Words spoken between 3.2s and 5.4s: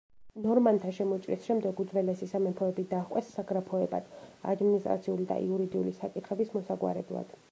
საგრაფოებად ადმინისტრაციული და